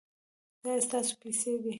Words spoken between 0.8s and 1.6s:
ستاسو پیسې